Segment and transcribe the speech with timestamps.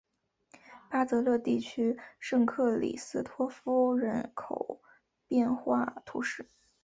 [0.89, 4.81] 巴泽勒地区圣克里斯托夫人口
[5.27, 6.49] 变化图示